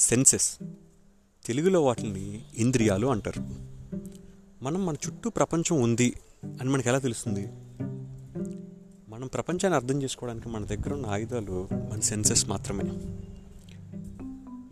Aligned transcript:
Senses. 0.00 0.58
తెలుగులో 1.46 1.84
వాటిని 1.84 2.44
ఇంద్రియాలు 2.56 3.06
అంటారు. 3.06 3.40
మనం 4.62 4.86
మన 4.86 4.94
చుట్టూ 4.94 5.30
ప్రపంచం 5.30 5.82
ఉంది 5.82 6.14
అని 6.60 6.70
మనకు 6.70 6.88
ఎలా 6.88 6.98
తెలుస్తుంది? 6.98 7.46
మనం 9.08 9.26
ప్రపంచాన్ని 9.26 9.74
అర్థం 9.74 10.02
చేసుకోవడానికి 10.02 10.48
మన 10.48 10.64
దగ్గర 10.64 10.94
ఉన్న 10.94 11.06
ఆయుధాలు 11.06 11.68
మన 11.72 12.00
సెన్సెస్ 12.00 12.48
మాత్రమే. 12.48 12.82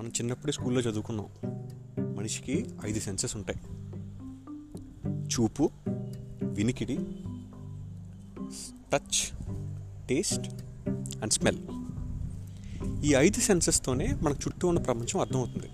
మనం 0.00 0.08
చిన్నప్పుడే 0.08 0.52
స్కూల్లో 0.52 0.80
చదువుకున్నాం. 0.80 1.26
మనిషికి 2.16 2.66
ఐదు 2.84 3.00
సెన్సెస్ 3.00 3.36
ఉంటాయి. 3.36 3.60
చూపు 5.26 5.70
వినికిడి 6.42 6.98
టచ్ 8.92 9.36
టేస్ట్ 10.06 10.48
అండ్ 11.22 11.32
స్మెల్. 11.32 11.58
ఈ 13.04 13.14
ఐదు 13.14 13.40
సెన్సెస్తోనే 13.40 14.16
మన 14.22 14.32
చుట్టూ 14.32 14.68
ఉన్న 14.68 14.80
ప్రపంచం 14.80 15.20
అర్థమవుతుంది. 15.20 15.70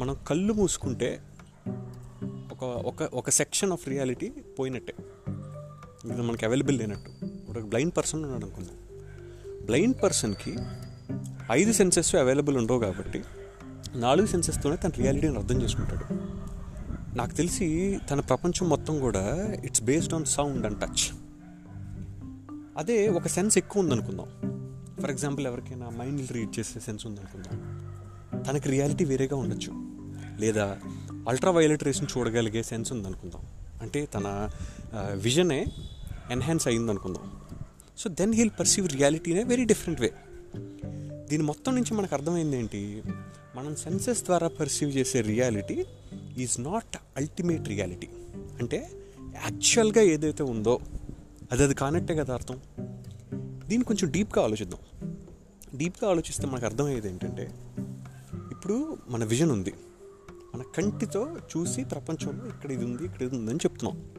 మనం 0.00 0.16
కళ్ళు 0.26 0.52
మూసుకుంటే 0.52 1.22
ఒక 2.52 2.64
ఒక 2.64 3.02
ఒక 3.02 3.30
సెక్షన్ 3.30 3.72
ఆఫ్ 3.72 3.88
రియాలిటీ 3.88 4.28
పోయినట్టే. 4.58 4.94
ఇది 6.12 6.22
మనకి 6.22 6.44
అవైలబుల్ 6.44 6.78
లేనట్టు. 6.78 7.24
ఇప్పుడు 7.24 7.58
ఒక 7.58 7.64
బ్లైండ్ 7.64 7.96
పర్సన్ 7.96 8.24
ఉన్నాడు 8.24 8.44
అనుకుందాం. 8.44 8.76
బ్లైండ్ 9.66 10.02
పర్సన్కి 10.02 10.56
ఐదు 11.52 11.72
సెన్సెస్ 11.72 12.14
అవైలబుల్ 12.14 12.56
ఉండవు 12.56 12.78
కాబట్టి 12.78 13.24
నాలుగు 13.94 14.26
సెన్సెస్తోనే 14.26 14.76
తన 14.76 14.88
రియాలిటీని 14.88 15.36
అర్థం 15.36 15.62
చేసుకుంటాడు. 15.62 16.14
నాకు 17.16 17.34
తెలిసి 17.34 17.98
తన 18.10 18.20
ప్రపంచం 18.20 18.68
మొత్తం 18.68 18.98
కూడా 18.98 19.52
it's 19.64 19.82
based 19.82 20.14
on 20.14 20.24
sound 20.24 20.66
and 20.66 20.78
touch. 20.78 21.16
అదే 22.78 23.08
ఒక 23.08 23.26
సెన్స్ 23.26 23.58
ఎక్కువ 23.58 23.82
ఉందనుకుందాం. 23.82 24.63
ఫర్ 25.02 25.10
ఎగ్జాంపుల్ 25.10 25.46
ఎవరికైనా 25.46 25.88
మైండ్ 25.88 26.32
రీడ్ 26.32 26.58
చేసే 26.58 26.80
సెన్స్ 26.80 27.06
ఉందనుకుందాం. 27.06 27.58
తనకి 28.48 28.68
రియాలిటీ 28.68 29.04
వేరేగా 29.04 29.36
ఉండొచ్చు. 29.36 29.72
లేదా 30.40 30.78
అల్ట్రా 31.28 31.50
వైలెట్ 31.50 31.84
రేస్ని 31.84 32.08
చూడగలిగే 32.18 32.62
సెన్స్ 32.62 32.92
ఉందనుకుందాం. 32.92 33.42
అంటే 33.82 34.06
తన 34.06 34.50
విజనే 35.14 35.66
ఎన్హాన్స్ 36.30 36.68
అయిందనుకుందాం 36.68 37.40
సో 37.98 38.10
దెన్ 38.10 38.34
హీల్ 38.34 38.50
పర్సీవ్ 38.60 38.88
రియాలిటీనే 38.88 39.44
వెరీ 39.44 39.64
డిఫరెంట్ 39.64 40.00
వే 40.00 40.12
దీని 41.30 41.42
మొత్తం 41.42 41.74
నుంచి 41.74 41.94
మనకు 41.94 42.14
అర్థమైంది 42.14 42.56
ఏంటి? 42.56 43.02
మనం 43.56 43.76
సెన్సెస్ 43.76 44.22
ద్వారా 44.24 44.48
పర్సీవ్ 44.48 44.96
చేసే 44.96 45.20
reality 45.20 45.84
is 46.38 46.60
not 46.60 46.96
ultimate 47.16 47.68
reality 47.68 48.08
అంటే 48.58 48.90
యాక్చువల్గా 49.20 50.02
ఏదైతే 50.02 50.42
ఉందో 50.42 50.80
అది 51.52 51.62
అది 51.62 51.74
కానట్టే 51.74 52.14
కదా 52.14 52.34
అర్థం. 52.34 52.60
దీన్ని 53.66 53.84
కొంచెం 53.84 54.10
డీప్గా 54.10 54.44
ఆలోచిద్దాం. 54.44 54.80
డీప్గా 55.74 56.10
ఆలోచిస్తే 56.10 56.46
మనకు 56.46 56.64
అర్థమయ్యేది 56.64 57.08
ఏంటంటే 57.08 57.54
ఇప్పుడు 58.50 58.96
మన 59.08 59.24
విజన్ 59.24 59.50
ఉంది. 59.50 59.74
మన 60.54 60.62
కంటితో 60.62 61.36
చూసి 61.56 61.84
ప్రపంచంలో 61.84 62.46
ఇక్కడ 62.46 62.72
ఇది 62.72 62.84
ఉంది 62.84 63.04
ఇక్కడ 63.04 63.22
ఇది 63.22 63.36
ఉందని 63.36 63.56
చెప్తున్నాం. 63.56 64.10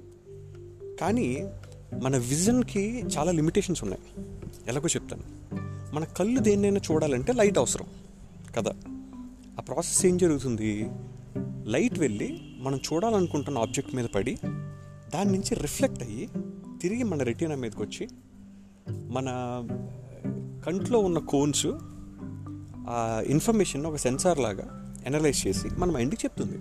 కానీ 1.02 1.48
మన 2.02 2.18
విజన్కి 2.18 3.04
చాలా 3.18 3.32
లిమిటేషన్స్ 3.32 3.84
ఉన్నాయి. 3.84 4.02
ఎలాగో 4.68 4.88
చెప్తాను. 4.88 5.24
మన 5.96 6.04
కళ్ళు 6.04 6.40
దేన్నైనా 6.40 6.82
చూడాలంటే 6.92 7.34
లైట్ 7.34 7.58
అవసరం 7.58 7.86
కదా. 8.58 8.74
ఆ 9.60 9.62
ప్రాసెస్ 9.62 10.06
ఏం 10.06 10.18
జరుగుతుంది? 10.18 10.90
లైట్ 11.64 12.00
వెళ్ళి 12.00 12.42
మనం 12.58 12.80
చూడాలనుకుంటున్న 12.94 13.58
ఆబ్జెక్ట్ 13.58 13.96
మీద 13.96 14.06
పడి 14.06 14.38
దాని 15.14 15.32
నుంచి 15.32 15.56
రిఫ్లెక్ట్ 15.56 16.04
అయ్యి 16.04 16.30
తిరిగి 16.82 17.04
మన 17.04 17.24
రెటీనా 17.24 17.56
మీదకి 17.56 17.82
వచ్చి 17.82 18.08
మన 18.90 19.28
కంట్లో 20.66 21.00
ఉన్న 21.00 21.20
కోన్స్ 21.20 21.68
ఆ 22.88 23.24
ఇన్ఫర్మేషన్ 23.28 23.86
ఒక 23.86 23.96
సెన్సార్ 23.96 24.40
లాగా 24.40 24.96
అనలైజ్ 25.06 25.48
చేసి 25.48 25.70
మన 25.70 25.92
మైండ్కి 25.92 26.28
చెప్తుంది. 26.28 26.58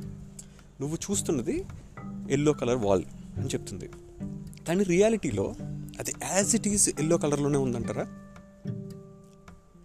నువ్వు 0.81 0.99
చూస్తున్నది 1.11 1.65
ఎల్లో 2.31 2.53
కలర్ 2.53 2.77
వాల్ 2.77 3.03
అని 3.37 3.47
చెప్తుంది. 3.47 3.91
కానీ 4.69 4.83
రియాలిటీలో 4.83 5.55
అది 6.01 6.13
యాజ్ 6.23 6.55
ఇట్ 6.55 6.69
ఈజ్ 6.69 6.89
ఎల్లో 6.89 7.19
కలర్లోనే 7.19 7.59
ఉందంటారా? 7.59 8.07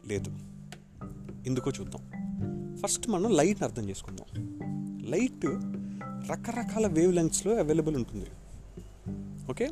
లేదు. 0.08 0.32
ఎందుకో 1.48 1.72
చూద్దాం. 1.72 2.02
ఫస్ట్ 2.76 3.10
మనం 3.10 3.32
లైట్ని 3.32 3.68
అర్థం 3.68 3.90
చేసుకుందాం. 3.90 4.60
లైట్ 5.10 5.46
రకరకాల 6.32 6.88
వేవ్ 6.88 7.16
లెంగ్త్స్లో 7.16 7.56
అవైలబుల్ 7.56 7.96
ఉంటుంది. 7.96 8.28
ఓకే 9.50 9.70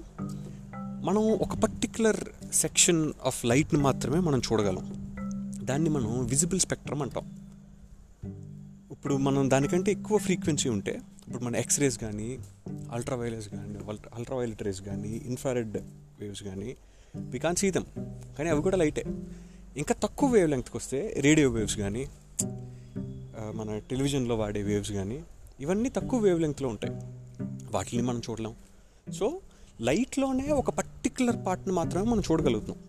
మనం 1.08 1.32
ఒక 1.32 1.56
పర్టిక్యులర్ 1.56 2.20
సెక్షన్ 2.54 3.14
ఆఫ్ 3.26 3.46
లైట్ని 3.46 3.80
మాత్రమే 3.82 4.20
మనం 4.20 4.40
చూడగలం. 4.40 4.86
దాన్ని 5.64 5.90
మనం 5.90 6.26
విజిబుల్ 6.26 6.60
స్పెక్ట్రమ్ 6.60 7.02
అంటాం. 7.02 7.26
ఇప్పుడు 8.92 9.18
మనం 9.18 9.50
దానికంటే 9.50 9.92
ఎక్కువ 9.92 10.18
ఫ్రీక్వెన్సీ 10.18 10.70
ఉంటే 10.70 11.02
ఇప్పుడు 11.28 11.44
మన 11.44 11.56
ఎక్స్రేస్ 11.56 11.98
కానీ 11.98 12.38
అల్ట్రావైలెట్స్ 12.92 13.50
కానీ 13.50 13.80
అల్ట్రావైలెట్ 14.16 14.64
రేస్ 14.64 14.82
కానీ 14.82 15.22
ఇన్ఫ్రారెడ్ 15.26 15.78
వేవ్స్ 16.20 16.44
కానీ 16.44 16.76
వి 17.16 17.40
కాన్ 17.40 17.56
సీ 17.56 17.72
దమ్ 17.72 17.86
కానీ 18.38 18.50
అవి 18.50 18.62
కూడా 18.62 18.78
లైటే 18.78 19.06
ఇంకా 19.78 19.96
తక్కువ 20.04 20.30
వేవ్ 20.30 20.50
లెంగ్త్కి 20.50 20.78
వస్తే 20.78 21.14
రేడియో 21.18 21.50
వేవ్స్ 21.50 21.78
కానీ 21.78 22.08
మన 23.56 23.82
టెలివిజన్లో 23.90 24.36
వాడే 24.36 24.64
వేవ్స్ 24.64 24.92
కానీ 24.92 25.24
ఇవన్నీ 25.60 25.90
తక్కువ 25.90 26.20
వేవ్ 26.20 26.42
లెంగ్త్లో 26.42 26.70
ఉంటాయి. 26.70 26.94
వాటిని 27.72 28.04
మనం 28.04 28.22
చూడలేం. 28.30 28.56
సో 29.14 29.40
లైట్లోనే 29.82 30.52
ఒక 30.52 30.70
పర్టికులర్ 31.18 31.46
పార్ట్ని 31.48 31.74
మాత్రమే 31.74 32.12
మనం 32.12 32.22
చూడగలుగుతున్నాం. 32.32 32.80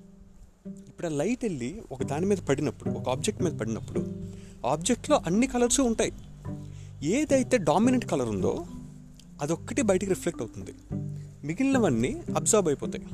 ఇప్పుడు 0.88 1.06
ఆ 1.06 1.10
లైట్ 1.10 1.44
వెళ్ళి 1.44 1.82
ఒక 1.92 2.02
దాని 2.02 2.26
మీద 2.26 2.36
పడినప్పుడు 2.36 2.90
ఒక 2.90 3.08
ఆబ్జెక్ట్ 3.08 3.42
మీద 3.42 3.52
పడినప్పుడు 3.52 4.06
ఆబ్జెక్ట్లో 4.66 5.20
అన్ని 5.26 5.46
కలర్స్ 5.46 5.80
ఉంటాయి. 5.80 6.12
ఏదైతే 7.02 7.56
డామినెంట్ 7.56 8.06
కలర్ 8.06 8.28
ఉందో 8.28 8.66
అదొక్కటి 9.42 9.82
బయటికి 9.82 10.12
రిఫ్లెక్ట్ 10.12 10.42
అవుతుంది. 10.42 10.74
మిగిలినవన్నీ 11.46 12.22
అబ్జర్వ్ 12.36 12.68
అయిపోతాయి. 12.68 13.06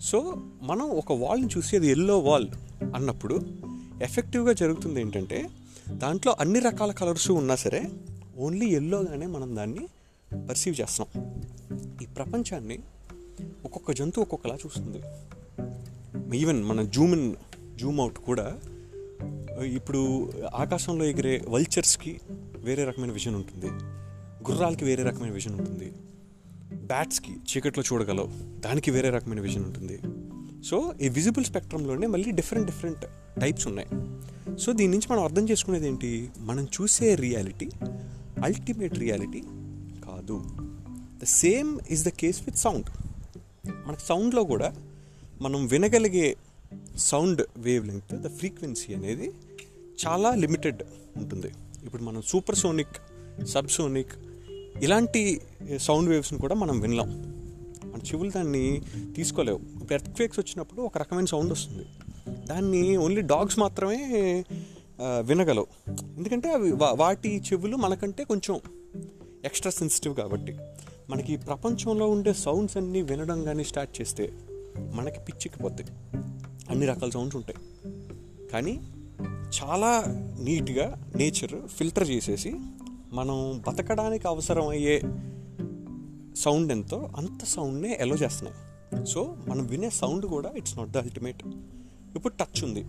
సో 0.00 0.42
మనం 0.62 0.82
ఒక 0.82 1.12
వాల్ని 1.12 1.48
చూసేది 1.56 1.86
ఎల్లో 1.86 2.18
వాల్ 2.18 2.48
అన్నప్పుడు 2.94 3.40
ఎఫెక్టివ్గా 4.02 4.52
జరుగుతుంది 4.52 5.00
ఏంటంటే 5.00 5.50
దాంట్లో 5.88 6.36
అన్ని 6.40 6.58
రకాల 6.58 6.92
కలర్స్ 6.92 7.30
ఉన్నా 7.30 7.56
సరే 7.56 7.90
ఓన్లీ 8.38 8.66
ఎల్లోగానే 8.66 9.26
మనం 9.26 9.56
దాన్ని 9.56 9.88
పర్సీవ్ 10.48 10.80
చేస్తున్నాం. 10.80 11.42
ఈ 12.02 12.06
ప్రపంచాన్ని 12.06 12.78
ఒక్కొక్క 13.64 13.92
జంతువు 13.92 14.22
ఒక్కొక్కలా 14.22 14.54
చూస్తుంది. 14.54 15.02
ఈవెన్ 16.38 16.64
మన 16.64 16.82
జూమ్ 16.82 17.12
ఇన్ 17.12 17.34
జూమ్ 17.76 18.00
అవుట్ 18.00 18.18
కూడా 18.18 18.58
ఇప్పుడు 19.64 20.32
ఆకాశంలో 20.54 21.04
ఎగిరే 21.04 21.44
వల్చర్స్కి 21.48 22.20
వేరే 22.56 22.84
రకమైన 22.84 23.12
విజన్ 23.12 23.34
ఉంటుంది. 23.34 23.66
గుర్రాలకి 24.50 24.84
వేరే 24.84 25.02
రకమైన 25.02 25.32
విజన్ 25.32 25.54
ఉంటుంది. 25.54 25.92
బ్యాట్స్కి 26.74 27.32
చీకట్లో 27.32 27.84
చూడగలవు. 27.92 28.60
దానికి 28.60 28.90
వేరే 28.90 29.10
రకమైన 29.10 29.40
విజన్ 29.40 29.64
ఉంటుంది. 29.64 30.00
సో 30.66 30.94
ఈ 31.02 31.08
విజిబుల్ 31.08 31.44
స్పెక్ట్రంలోనే 31.44 32.06
మళ్ళీ 32.06 32.30
డిఫరెంట్ 32.30 32.66
డిఫరెంట్ 32.66 33.04
టైప్స్ 33.40 33.66
ఉన్నాయి. 33.66 33.88
సో 34.58 34.72
దీని 34.72 34.92
నుంచి 34.92 35.12
మనం 35.12 35.24
అర్థం 35.24 35.48
చేసుకునేది 35.48 35.86
ఏంటి? 35.86 36.30
మనం 36.38 36.64
చూసే 36.64 37.14
రియాలిటీ 37.14 37.70
అల్టిమేట్ 38.44 38.98
రియాలిటీ 38.98 39.40
కాదు. 40.04 40.44
The 41.22 41.24
same 41.24 41.78
is 41.90 42.04
the 42.04 42.08
case 42.08 42.42
with 42.42 42.56
sound 42.56 42.86
మనకు 43.86 44.00
సౌండ్లో 44.00 44.44
కూడా 44.44 44.74
మనం 45.40 45.66
వినగలిగే 45.66 46.36
sound 46.96 47.42
wave 47.56 47.86
length 47.86 48.14
the 48.14 48.36
frequency 48.36 48.94
అనేది 48.94 49.32
చాలా 50.06 50.34
లిమిటెడ్ 50.34 50.82
ఉంటుంది. 51.16 51.50
ఇప్పుడు 51.84 52.02
మనం 52.02 52.22
సూపర్ 52.22 52.56
సోనిక్ 52.56 52.96
సబ్ 53.44 53.68
సోనిక్ 53.68 54.12
ఇలాంటి 54.82 55.40
eh, 55.70 55.76
సౌండ్ 55.76 56.08
వేవ్స్ని 56.10 56.38
కూడా 56.38 56.54
మనం 56.54 56.80
వినలేం. 56.80 57.08
మన 57.84 57.98
చెవులు 57.98 58.30
దాన్ని 58.30 58.82
తీసుకోలేవు. 59.16 59.60
ఎర్త్ 59.92 60.10
క్వేక్స్ 60.10 60.38
వచ్చినప్పుడు 60.38 60.82
ఒక 60.82 60.98
రకమైన 60.98 61.24
సౌండ్ 61.24 61.52
వస్తుంది. 61.52 61.86
దాన్ని 62.46 62.96
ఓన్లీ 62.96 63.20
డాగ్స్ 63.20 63.58
మాత్రమే 63.58 64.44
eh, 64.48 65.26
వినగలవు. 65.26 65.66
ఎందుకంటే 66.16 66.52
అవి 66.52 66.72
వాటి 66.72 67.42
చెవులు 67.52 67.76
మనకంటే 67.76 68.24
కొంచెం 68.24 68.60
ఎక్స్ట్రా 69.44 69.70
సెన్సిటివ్ 69.70 70.16
కాబట్టి. 70.16 70.56
మనకి 71.10 71.36
ప్రపంచంలో 71.36 72.10
ఉండే 72.10 72.32
సౌండ్స్ 72.32 72.76
అన్నీ 72.76 73.02
వినడం 73.02 73.44
కానీ 73.44 73.64
స్టార్ట్ 73.64 74.00
చేస్తే 74.00 74.32
మనకి 74.94 75.20
పిచ్చిక్కిపోతాయి 75.20 75.86
అన్ని 76.70 76.86
రకాల 76.86 77.10
సౌండ్స్ 77.10 77.36
ఉంటాయి. 77.36 77.58
కానీ 78.48 78.80
చాలా 79.62 80.04
నీట్గా 80.40 81.12
నేచర్ 81.16 81.68
ఫిల్టర్ 81.68 82.10
చేసేసి 82.10 82.54
మనం 83.12 83.62
బతకడానికి 83.68 84.28
అవసరం 84.28 84.68
అయ్యే 84.68 85.00
సౌండ్ 86.36 86.72
ఎంతో 86.72 87.10
అంత 87.16 87.44
సౌండ్నే 87.44 87.96
ఎలో 88.00 88.16
చేస్తున్నాయి. 88.16 89.06
సో 89.06 89.36
మనం 89.48 89.66
వినే 89.66 89.90
సౌండ్ 89.90 90.26
కూడా 90.26 90.50
ఇట్స్ 90.56 90.78
నాట్ 90.78 90.90
ద 90.90 90.98
అల్టిమేట్ 90.98 91.46
ఇప్పుడు 92.16 92.34
టచ్ 92.34 92.64
ఉంది. 92.64 92.84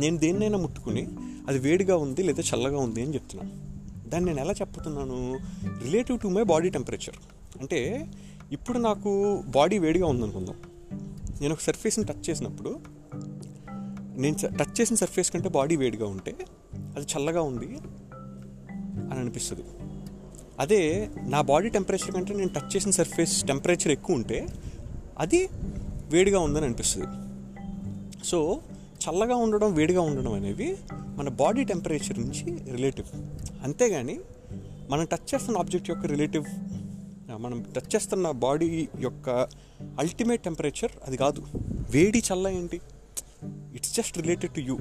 నేను 0.00 0.16
దేన్నైనా 0.16 0.58
ముట్టుకుని 0.58 1.08
అది 1.48 1.58
వేడిగా 1.58 1.96
ఉంది 1.96 2.22
లేదా 2.22 2.42
చల్లగా 2.42 2.78
ఉంది 2.78 3.02
అని 3.02 3.14
చెప్తున్నాను 3.14 3.68
దాన్ని 4.08 4.30
నేను 4.30 4.44
ఎలా 4.44 4.54
చెప్తున్నాను? 4.60 5.38
Relative 5.82 6.20
to 6.20 6.28
my 6.28 6.42
body 6.42 6.70
temperature 6.70 7.37
అంటే 7.60 8.06
ఇప్పుడు 8.52 8.78
నాకు 8.78 9.42
బాడీ 9.46 9.78
వేడిగా 9.78 10.06
ఉందనుకుందాం. 10.06 10.56
నేను 11.40 11.52
ఒక 11.52 11.60
సర్ఫేస్ని 11.60 12.04
టచ్ 12.04 12.30
చేసినప్పుడు 12.30 12.80
నేను 14.16 14.36
టచ్ 14.36 14.80
చేసిన 14.80 14.96
సర్ఫేస్ 14.96 15.30
కంటే 15.30 15.48
బాడీ 15.48 15.76
వేడిగా 15.76 16.06
ఉంటే 16.06 16.34
అది 16.74 17.06
చల్లగా 17.06 17.42
ఉంది 17.42 17.78
అని 19.10 19.20
అనిపిస్తుంది. 19.20 19.62
అదే 20.58 21.10
నా 21.22 21.40
బాడీ 21.40 21.68
టెంపరేచర్ 21.68 22.10
కంటే 22.10 22.34
నేను 22.34 22.48
టచ్ 22.48 22.76
చేసిన 22.76 22.90
సర్ఫేస్ 22.90 23.44
టెంపరేచర్ 23.44 23.88
ఎక్కువ 23.88 24.16
ఉంటే 24.16 24.48
అది 25.18 25.48
వేడిగా 26.12 26.40
ఉందని 26.40 26.64
అనిపిస్తుంది. 26.64 27.06
సో 28.24 28.60
చల్లగా 29.08 29.36
ఉండడం 29.36 29.74
వేడిగా 29.74 30.00
ఉండడం 30.00 30.32
అనేవి 30.32 30.76
మన 30.90 31.28
బాడీ 31.28 31.64
టెంపరేచర్ 31.64 32.20
నుంచి 32.20 32.72
రిలేటివ్. 32.72 33.06
అంతేగాని 33.62 34.20
మనం 34.90 35.04
టచ్ 35.04 35.34
చేస్తున్న 35.34 35.58
ఆబ్జెక్ట్ 35.58 35.90
యొక్క 35.90 36.06
రిలేటివ్ 36.06 36.44
మనం 37.38 37.62
టచ్ 37.62 37.94
చేస్తున్న 37.94 38.30
బాడీ 38.30 38.88
యొక్క 39.00 39.30
అల్టిమేట్ 39.98 40.42
టెంపరేచర్ 40.42 40.92
అది 41.04 41.16
కాదు. 41.16 41.42
వేడి 41.90 42.22
చల్ల 42.32 42.48
ఏంటి? 42.48 42.80
It's 43.74 43.94
just 43.96 44.18
related 44.18 44.52
to 44.52 44.60
you 44.60 44.78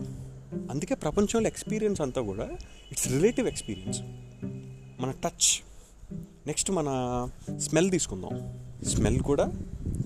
అందుకే 0.71 0.95
ప్రపంచంలో 0.95 1.47
ఎక్స్పీరియన్స్ 1.47 2.01
అంతా 2.01 2.21
కూడా 2.21 2.49
ఇట్స్ 2.91 3.07
రిలేటివ్ 3.07 3.47
ఎక్స్పీరియన్స్ 3.47 4.01
మన 5.01 5.11
టచ్ 5.11 5.49
నెక్స్ట్ 6.47 6.71
మన 6.71 6.89
స్మెల్ 7.57 7.91
తీసుకుందాం. 7.91 8.35
స్మెల్ 8.87 9.19
కూడా 9.19 9.51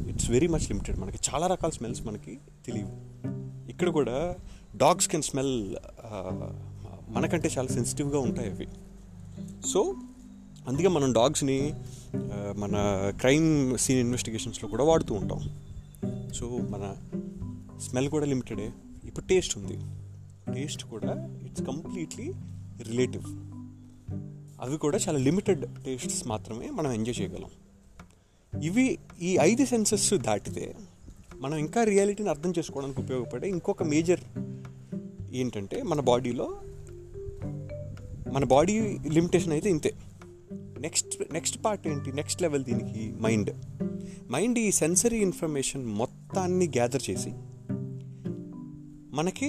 ఇట్స్ 0.10 0.30
వెరీ 0.30 0.48
మచ్ 0.48 0.68
లిమిటెడ్ 0.72 1.00
మనకి 1.00 1.18
చాలా 1.30 1.48
రకాల 1.48 1.70
స్మెల్స్ 1.70 2.02
మనకి 2.08 2.40
తెలియవు. 2.66 2.94
ఇక్కడ 3.70 3.90
కూడా 3.90 4.36
డాగ్స్ 4.76 5.08
కెన్ 5.08 5.22
స్మెల్ 5.22 5.76
మనకంటే 7.10 7.50
చాలా 7.58 7.68
సెన్సిటివ్గా 7.68 8.20
ఉంటాయి 8.20 8.52
అవి. 8.52 8.68
సో 9.68 9.96
అందుకే 10.68 10.88
మనం 10.88 11.14
డాగ్స్ని 11.14 11.74
మన 12.56 12.76
క్రైమ్ 13.20 13.78
సీన్ 13.78 14.00
ఇన్వెస్టిగేషన్స్లో 14.00 14.70
కూడా 14.70 14.84
వాడుతూ 14.84 15.16
ఉంటాం. 15.16 15.50
సో 16.34 16.58
మన 16.58 16.96
స్మెల్ 17.80 18.10
కూడా 18.10 18.26
లిమిటెడే. 18.26 18.72
ఇప్పుడు 19.06 19.26
టేస్ట్ 19.26 19.58
ఉంది. 19.58 19.80
టేస్ట్ 20.54 20.84
కూడా 20.84 21.40
ఇట్స్ 21.46 21.64
కంప్లీట్లీ 21.64 22.34
రిలేటివ్. 22.88 23.24
అవి 24.62 24.78
కూడా 24.78 24.98
చాలా 24.98 25.18
లిమిటెడ్ 25.18 25.66
టేస్ట్స్ 25.86 26.28
మాత్రమే 26.28 26.70
మనం 26.70 26.92
ఎంజాయ్ 26.92 27.22
చేయగలం. 27.22 27.50
ఇవి 28.62 28.98
ఈ 29.22 29.38
ఐదు 29.42 29.66
సెన్సెస్ 29.66 30.14
దాటితే 30.14 30.76
మనం 31.36 31.58
ఇంకా 31.58 31.84
రియాలిటీని 31.84 32.30
అర్థం 32.30 32.54
చేసుకోవడానికి 32.60 33.02
ఉపయోగపడే 33.02 33.50
ఇంకొక 33.50 33.84
మేజర్ 33.84 34.20
ఏంటంటే 35.32 35.84
మన 35.84 36.02
బాడీలో 36.02 36.58
మన 38.34 38.44
బాడీ 38.46 38.98
లిమిటేషన్ 39.12 39.52
అయితే 39.52 39.70
ఇంతే. 39.70 39.94
నెక్స్ట్ 40.82 41.34
నెక్స్ట్ 41.34 41.58
పార్ట్ 41.66 41.88
ఏంటి? 41.88 42.12
నెక్స్ట్ 42.12 42.42
లెవెల్ 42.42 42.64
దీనికి 42.64 43.02
మైండ్. 43.22 43.52
మైండ్ 44.32 44.60
ఈ 44.60 44.72
సెన్సరీ 44.72 45.18
ఇన్ఫర్మేషన్ 45.18 45.86
మొత్తాన్ని 45.86 46.68
గ్యాదర్ 46.68 47.04
చేసి 47.10 47.32
మనకి 49.14 49.48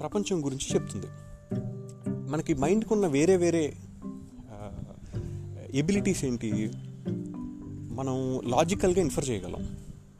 ప్రపంచం 0.00 0.44
గురించి 0.44 0.66
చెప్తుంది. 0.74 1.06
మనకి 2.30 2.54
మైండ్కి 2.54 2.92
ఉన్న 2.92 3.06
వేరే 3.06 3.36
వేరే 3.36 3.64
ఎబిలిటీస్ 5.74 6.24
ఏంటి? 6.24 6.50
మనం 7.94 8.40
లాజికల్గా 8.44 9.00
ఇన్ఫర్ 9.00 9.28
చేయగలం. 9.30 9.62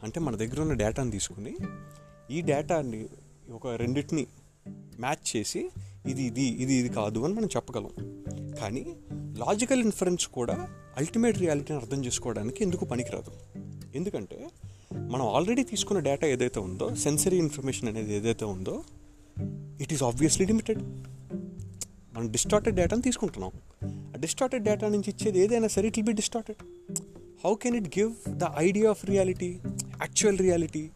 అంటే 0.02 0.20
మన 0.20 0.36
దగ్గర 0.36 0.60
ఉన్న 0.60 0.72
డేటాని 0.72 1.10
తీసుకుని 1.10 1.54
ఈ 2.30 2.40
డేటాని 2.40 3.06
ఒక 3.52 3.66
రెండింటిని 3.66 4.26
మ్యాచ్ 5.00 5.36
చేసి 5.36 5.70
ఇది 6.06 6.22
ఇది 6.22 6.42
ఇది 6.42 6.74
ఇది 6.74 6.88
కాదు 6.88 7.18
అని 7.24 7.34
మనం 7.34 7.46
చెప్పగలం. 7.46 7.92
కానీ 8.60 8.82
లాజికల్ 9.38 9.80
ఇన్ఫరెన్స్ 9.80 10.26
కూడా 10.28 10.68
అల్టిమేట్ 10.96 11.38
రియాలిటీని 11.38 11.78
అర్థం 11.78 12.04
చేసుకోవడానికి 12.04 12.64
ఎందుకు 12.64 12.84
పనికిరాదు? 12.84 13.32
ఎందుకంటే 13.94 14.38
మనం 15.08 15.26
ఆల్రెడీ 15.26 15.62
తీసుకున్న 15.62 16.00
డేటా 16.00 16.26
ఏదైతే 16.26 16.60
ఉందో 16.60 16.94
సెన్సరీ 16.94 17.36
ఇన్ఫర్మేషన్ 17.36 17.88
అనేది 17.88 18.14
ఏదైతే 18.16 18.44
ఉందో 18.44 18.82
ఇట్ 19.80 19.92
ఈస్ 19.92 20.02
ఆబ్వియస్లీ 20.02 20.46
లిమిటెడ్ 20.46 20.82
మనం 22.14 22.30
డిస్టార్టెడ్ 22.30 22.76
డేటాని 22.76 23.02
తీసుకుంటున్నాం. 23.02 23.50
ఆ 24.14 24.18
డిస్టార్టెడ్ 24.20 24.64
డేటా 24.64 24.88
నుంచి 24.88 25.10
ఇచ్చేది 25.10 25.38
ఏదైనా 25.40 25.68
సరే 25.68 25.88
it 25.88 25.98
will 25.98 26.06
be 26.06 26.12
distorted 26.12 26.62
how 27.44 27.54
can 27.54 27.76
it 27.76 27.98
give 27.98 28.12
the 28.28 28.44
idea 28.56 28.90
of 28.90 29.06
reality 29.06 29.50
actual 30.02 30.38
reality 30.38 30.90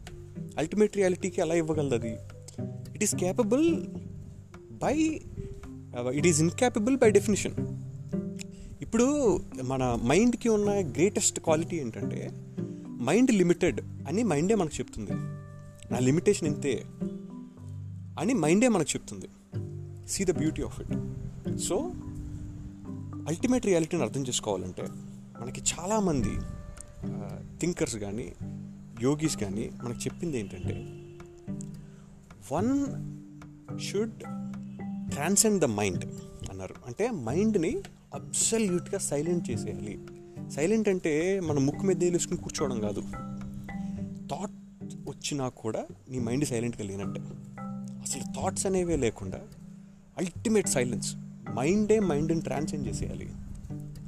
ultimate 0.58 0.96
రియాలిటీకి 0.96 1.40
ఎలా 1.40 1.55
ఇవ్వగలదు 1.55 1.94
అది? 1.94 2.14
It 2.94 3.02
is 3.02 3.14
capable 3.14 3.67
by 4.85 4.96
it 6.11 6.26
is 6.26 6.40
incapable 6.40 6.96
by 6.96 7.11
definition 7.11 7.56
ఇప్పుడు 8.88 9.37
మన 9.62 9.99
మైండ్కి 10.02 10.49
ఉన్న 10.49 10.70
గ్రేటెస్ట్ 10.70 11.40
క్వాలిటీ 11.40 11.76
ఏంటంటే 11.76 12.31
మైండ్ 12.88 13.31
లిమిటెడ్ 13.31 13.81
అని 13.81 14.23
మైండే 14.23 14.55
మనకు 14.55 14.76
చెప్తుంది. 14.79 15.11
నా 15.93 15.99
లిమిటేషన్ 15.99 16.49
ఇంతే 16.49 16.85
అని 18.20 18.35
మైండే 18.35 18.69
మనకు 18.69 18.88
చెప్తుంది. 18.96 19.29
See 20.08 20.25
the 20.25 20.31
beauty 20.31 20.62
of 20.62 20.81
it 20.81 21.58
so 21.58 21.76
ultimate 23.29 23.67
రియాలిటీని 23.67 24.02
అర్థం 24.02 24.23
చేసుకోవాలంటే 24.23 24.87
మనకి 25.40 25.61
చాలామంది 25.61 26.32
థింకర్స్ 27.61 27.96
కానీ 27.96 28.32
యోగీస్ 29.02 29.37
కానీ 29.37 29.70
మనకు 29.82 29.99
చెప్పింది 29.99 30.38
ఏంటంటే 30.38 30.76
one 32.55 32.73
should 33.81 34.19
transcend 35.12 35.61
the 35.61 35.64
mind 35.64 36.05
అన్నారు. 36.50 36.75
అంటే 36.87 37.11
మైండ్ని 37.11 37.82
అబ్సల్యూట్గా 38.15 38.99
సైలెంట్ 38.99 39.51
చేసేయాలి. 39.51 39.99
సైలెంట్ 40.51 40.89
అంటే 40.89 41.41
మన 41.41 41.59
ముక్కు 41.59 41.87
మీద 41.87 42.05
వేసుకుని 42.05 42.41
కూర్చోవడం 42.41 42.81
కాదు. 42.81 43.01
థాట్ 44.29 44.95
వచ్చినా 45.09 45.49
కూడా 45.49 45.87
నీ 46.11 46.19
మైండ్ 46.19 46.45
సైలెంట్గా 46.45 46.85
లేనట్టే. 46.85 47.21
అసలు 48.01 48.23
థాట్స్ 48.23 48.67
అనేవే 48.67 48.97
లేకుండా 48.97 49.41
అల్టిమేట్ 50.19 50.69
సైలెన్స్ 50.69 51.17
మైండే 51.51 52.01
మైండ్ని 52.01 52.41
ట్రాన్సెండ్ 52.41 52.89
చేసేయాలి. 52.89 53.29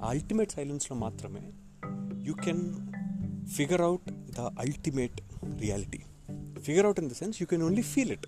ఆ 0.04 0.08
అల్టిమేట్ 0.08 0.52
సైలెన్స్లో 0.52 0.96
మాత్రమే 0.96 1.40
you 2.26 2.34
can 2.34 2.74
figure 3.46 3.80
out 3.80 4.10
the 4.10 4.40
ultimate 4.40 5.20
reality. 5.60 6.00
Figure 6.60 6.86
out 6.86 7.00
in 7.00 7.10
the 7.10 7.12
sense 7.12 7.42
you 7.42 7.46
can 7.46 7.62
only 7.62 7.82
feel 7.82 8.10
it. 8.10 8.26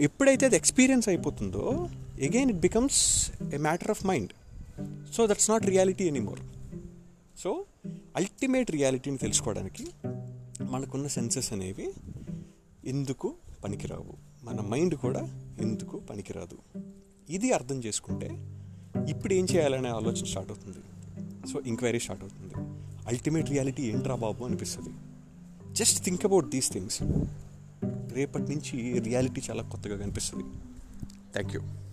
ఎప్పుడైతే 0.00 0.46
అది 0.46 0.56
ఎక్స్పీరియన్స్ 0.56 1.08
అయిపోతుందో 1.08 1.88
again 2.22 2.50
it 2.50 2.58
becomes 2.58 3.30
a 3.54 3.56
matter 3.56 3.90
of 3.90 4.06
mind 4.06 4.32
so 5.12 5.26
that's 5.26 5.50
not 5.50 5.66
reality 5.66 6.04
anymore 6.04 6.38
so 7.38 7.64
ultimate 8.16 8.70
రియాలిటీని 8.70 9.16
తెలుసుకోవడానికి 9.16 9.86
మనకున్న 10.62 11.06
senses 11.06 11.52
అనేవి 11.52 11.92
ఎందుకు 12.84 13.34
పనికిరావు? 13.64 14.14
మన 14.44 14.60
mind 14.60 14.94
కూడా 14.94 15.20
ఎందుకు 15.60 15.98
పనికిరాదు? 15.98 16.58
ఇది 17.30 17.52
అర్థం 17.52 17.76
చేసుకుంటే 17.76 18.28
ఇప్పుడు 19.10 19.34
ఏం 19.34 19.46
చేయాలనే 19.54 19.88
ఆలోచన 19.88 20.24
స్టార్ట్ 20.24 20.50
అవుతుంది. 20.50 20.78
సో 21.52 21.62
ఎంక్వైరీ 21.66 21.98
స్టార్ట్ 21.98 22.24
అవుతుంది. 22.24 22.54
అల్టిమేట్ 23.08 23.50
రియాలిటీ 23.50 23.82
ఏంట్రా 23.82 24.14
బాబు 24.14 24.44
అనిపిస్తుంది. 24.44 24.90
Just 25.72 26.04
think 26.04 26.24
about 26.24 26.48
these 26.48 26.72
things 26.72 27.02
రేపటి 28.14 28.54
నుంచి 28.54 28.98
రియాలిటీ 28.98 29.42
చాలా 29.50 29.62
కొత్తగా 29.62 29.96
కనిపిస్తుంది. 29.96 30.44
Thank 31.32 31.54
you 31.54 31.83